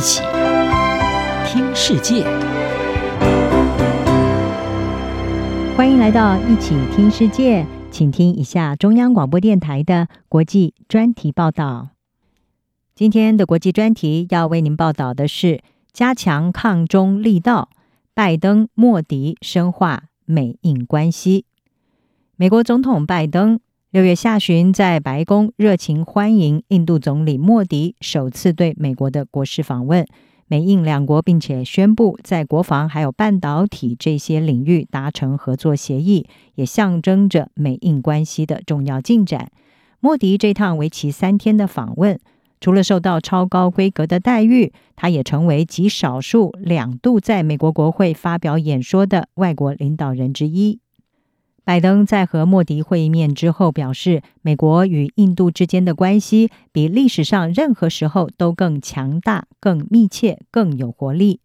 [0.00, 0.22] 一起
[1.44, 2.24] 听世界，
[5.76, 11.90] 欢迎来到一起听世界，请听一下中央广播电台的国际专题报道。
[12.94, 15.62] 今天的国际专题要为您报道的是
[15.92, 17.68] 加强抗中力道，
[18.14, 21.44] 拜登莫迪深化美印关系。
[22.36, 23.60] 美国总统拜登。
[23.90, 30.06] 六月下旬，在白宫热情欢迎印度总理莫迪首次对美国的国事访问，
[30.46, 36.24] 美印两国并且宣布在国防还有半导体这些领域达成合作协议，
[36.54, 39.50] 也象征着美印关系的重要进展。
[39.98, 42.16] 莫迪这趟为期三天的访问，
[42.60, 50.78] 除了受到超高规格的待遇，他也成为极少数两度在美国国会发表演说的外国领导人之一。
[51.70, 61.38] 拜登在和莫迪会面之后表示，美国与印度之间的关系比历史上任何时候都更强大、更密切、更有活力。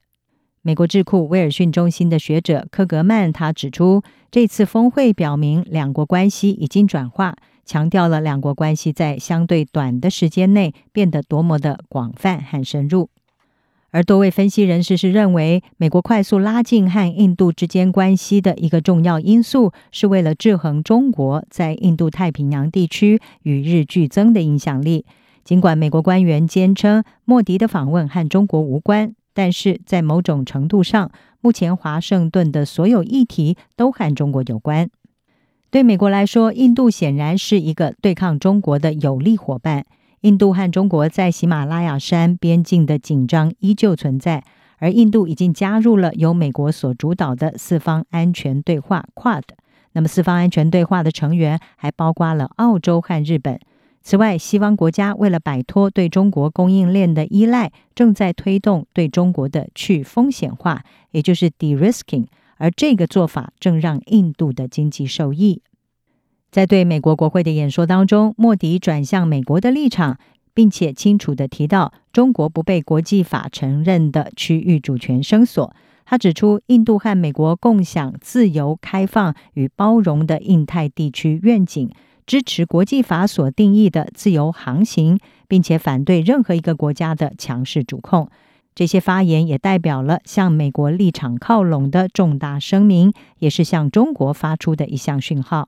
[0.64, 13.12] 美国智库威尔逊中心的学者科格曼他指出，这次峰会表明两国关系已经转化，强调了两国关系在相对短的时间内变得多么的广泛和深入。
[13.96, 25.06] 而多位分析人士是认为，美国快速拉近和印度之间关系的一个重要因素，是为了制衡中国在印度太平洋地区与日俱增的影响力。
[25.46, 31.09] 尽管美国官员坚称莫迪的访问和中国无关，但是在某种程度上，
[31.40, 34.90] 目前华盛顿的所有议题都和中国有关。
[35.72, 39.86] 对美国来说，印度显然是一个对抗中国的有力伙伴。
[40.26, 44.44] 印度和中国在喜马拉雅山边境的紧张依旧存在，
[44.80, 49.44] 而印度已经加入了由美国所主导的四方安全对话 （QUAD）。
[49.92, 53.59] 那么，四方安全对话的成员还包括了澳洲和日本。
[54.02, 60.81] 此外，西方国家为了摆脱对中国供应链的依赖，正在推动对中国的去风险化，
[61.12, 62.26] 也就是 de-risking，
[62.58, 65.62] 而这个做法正让印度的经济受益。
[66.56, 70.18] 在对美国国会的演说当中，莫迪转向美国的立场，
[70.54, 75.76] 并且清楚地提到中国不被国际法承认的区域主权声索。
[76.06, 81.92] 他指出，印度和美国共享自由、开放与包容的印太地区愿景，
[82.26, 88.30] 支持国际法所定义的自由航行，并且反对任何一个国家的强势主控。
[88.74, 95.68] 这些发言也代表了向美国立场靠拢的重大声明，也是向中国发出的一项讯号。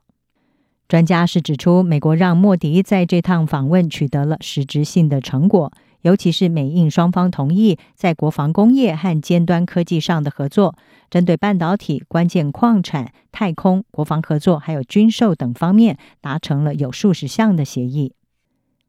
[0.88, 10.74] 专家是指出，美国让莫迪在这趟访问取得了实质性的成果，尤其是美印双方同意在国防工业和尖端科技上的合作，
[11.10, 18.14] 针对半导体、关键矿产、太空、国防合作还有军售等方面达成了有数十项的协议。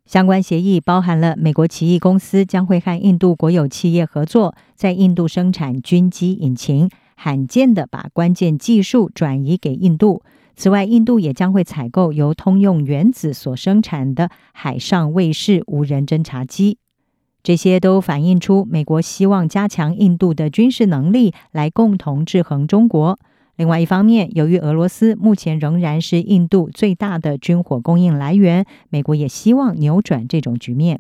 [0.05, 10.23] 相关协议包含了美国奇异公司将会和印度国有企业合作，在印度生产军机引擎，罕见地把关键技术转移给印度。
[10.59, 16.77] 此外，印度也将会采购由通用原子所生产的海上卫士无人侦察机，
[17.41, 23.17] 这些都反映出美国希望加强印度的军事能力，来共同制衡中国。
[23.55, 30.99] 另外一方面，由于俄罗斯目前仍然是印度最大的军火供应来源，美国也希望扭转这种局面。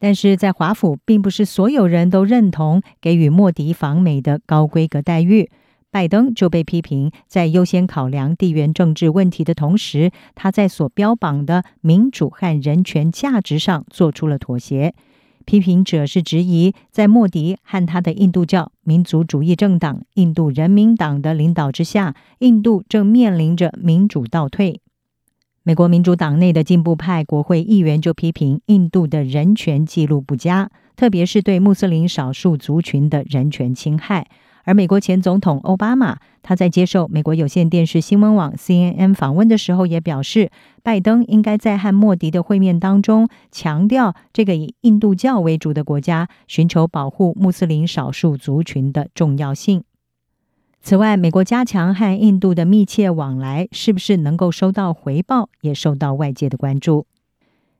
[0.00, 5.52] 但是在华府，并不是所有人都认同给予莫迪访美的高规格待遇。
[5.96, 14.92] 拜登就被批评在优先考量地缘政治问题的同时，他在所标榜的民主和人权价值上做出了妥协。
[15.46, 24.82] 批评者是质疑，在莫迪和他的印度教民族主义政党印度人民党的领导之下，印度正面临着民主倒退。
[25.62, 34.26] 美国民主党内的进步派国会议员就批评印度的人权记录不佳，特别是对穆斯林少数族群的人权侵害。
[34.66, 40.50] 而美国前总统奥巴马，他在接受美国有线电视新闻网 CNN 访问的时候，也表示，
[40.82, 49.84] 拜登应该在和莫迪的会面当中强调这个以印度教为主的国家寻求保护穆斯林少数族群的重要性。
[50.82, 57.06] 此外，美国加强和印度的密切往来，是不是能够收到回报，也受到外界的关注。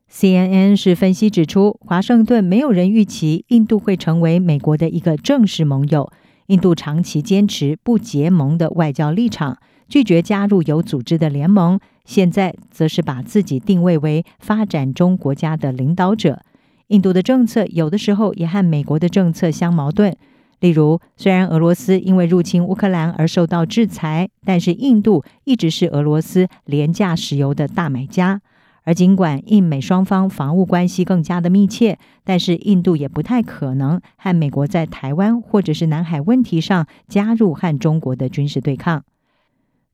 [0.09, 6.13] CNN 是分析指出，华盛顿没有人预期印度会成为美国的一个正式盟友。
[6.47, 9.59] 印度长期坚持不结盟的外交立场，
[9.89, 11.79] 拒绝加入有组织的联盟。
[12.05, 16.41] 现在则是把自己定位为发展中国家的领导者。
[16.89, 20.17] 印度的政策有的时候也和美国的政策相矛盾。
[20.61, 28.41] 例如，虽然俄罗斯因为入侵乌克兰而受到制裁，但是印度一直是俄罗斯廉价石油的大买家。
[28.87, 39.05] 而尽管印美双方防务关系更加的密切，但是印度也不太可能和美国在台湾或者是南海问题上加入和中国的军事对抗。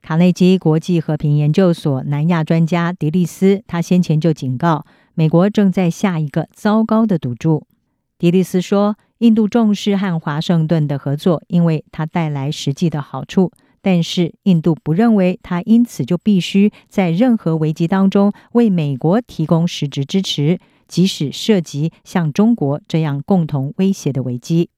[0.02, 4.84] 卡内基国际和平研究所南亚专家迪利斯，他先前就警告，
[5.14, 7.66] 美国正在下一个糟糕的赌注。
[8.18, 13.52] 迪利斯说，印度重视和华盛顿的合作，因为它带来实际的好处。
[13.82, 24.70] 但是，印度不认为他因此就必须在任何危机当中为美国提供实质支持，即使涉及像中国这样共同威胁的危机。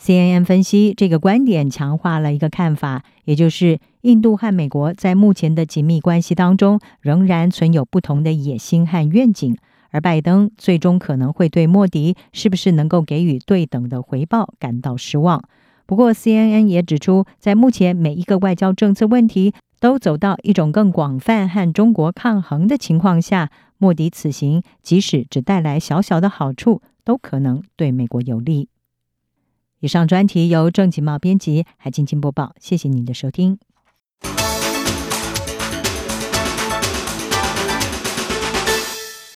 [0.00, 9.54] CNN 分析这个观点，强化了一个看法，也就是印度和美国在目前的紧密关系当中，仍然存有不同的野心和愿景，
[9.90, 15.44] 而拜登最终可能会对莫迪是不是能够给予对等的回报感到失望。
[15.90, 28.68] 不过，CNN 也指出，在目前每一个外交政策问题都走到一种更广泛和中国抗衡的情况下，莫迪此行即使只带来小小的好处，都可能对美国有利。
[29.80, 32.54] 以上专题由郑锦茂编辑，海静静播报。
[32.60, 33.58] 谢谢您的收听。